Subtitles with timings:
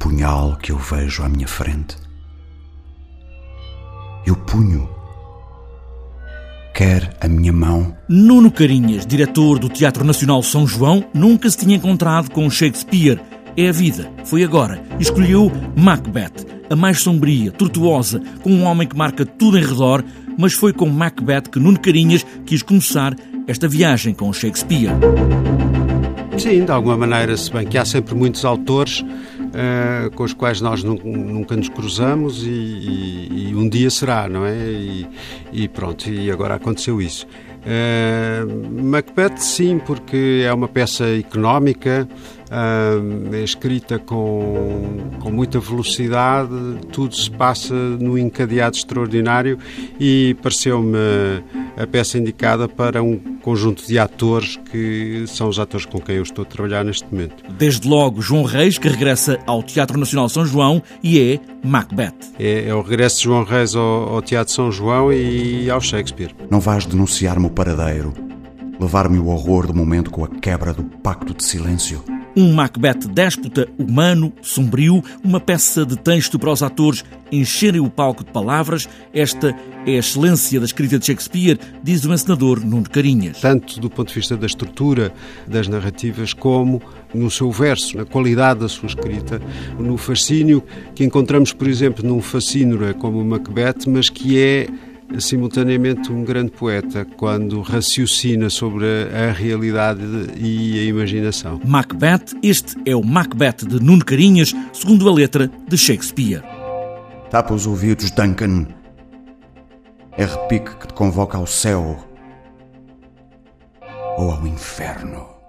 [0.00, 1.94] punhal que eu vejo à minha frente.
[4.26, 4.88] Eu punho.
[6.74, 7.94] Quer a minha mão.
[8.08, 13.20] Nuno Carinhas, diretor do Teatro Nacional São João, nunca se tinha encontrado com Shakespeare.
[13.56, 14.82] É a vida, foi agora.
[14.98, 20.02] Escolheu Macbeth, a mais sombria, tortuosa, com um homem que marca tudo em redor,
[20.38, 23.14] mas foi com Macbeth que Nuno Carinhas quis começar
[23.46, 24.92] esta viagem com Shakespeare.
[26.38, 29.04] Sim, de alguma maneira, se bem que há sempre muitos autores
[29.50, 34.46] uh, com os quais nós nunca nos cruzamos e, e, e, um dia será, não
[34.46, 34.56] é?
[34.56, 35.08] E,
[35.52, 37.26] e pronto, e agora aconteceu isso.
[37.60, 42.08] Uh, Macbeth, sim, porque é uma peça económica,
[42.50, 46.50] uh, é escrita com, com muita velocidade,
[46.92, 49.58] tudo se passa num encadeado extraordinário
[49.98, 50.98] e pareceu-me
[51.76, 56.22] a peça indicada para um conjunto de atores que são os atores com quem eu
[56.22, 57.42] estou a trabalhar neste momento.
[57.56, 62.14] Desde logo, João Reis, que regressa ao Teatro Nacional São João e é Macbeth.
[62.38, 66.34] É, é o regresso de João Reis ao, ao Teatro São João e ao Shakespeare.
[66.50, 68.12] Não vais denunciar-me o paradeiro,
[68.78, 72.02] levar-me o horror do momento com a quebra do pacto de silêncio?
[72.40, 78.24] Um Macbeth déspota, humano, sombrio, uma peça de texto para os atores encherem o palco
[78.24, 78.88] de palavras.
[79.12, 79.54] Esta
[79.86, 83.42] é a excelência da escrita de Shakespeare, diz o encenador Nuno Carinhas.
[83.42, 85.12] Tanto do ponto de vista da estrutura
[85.46, 86.80] das narrativas, como
[87.12, 89.38] no seu verso, na qualidade da sua escrita,
[89.78, 94.66] no fascínio que encontramos, por exemplo, num fascínora como Macbeth, mas que é
[95.18, 100.02] simultaneamente um grande poeta quando raciocina sobre a realidade
[100.36, 101.60] e a imaginação.
[101.64, 106.42] Macbeth, este é o Macbeth de Nuno Carinhas, segundo a letra de Shakespeare.
[107.30, 108.66] Tapa os ouvidos, Duncan.
[110.16, 112.04] É repique que te convoca ao céu
[114.18, 115.39] ou ao inferno.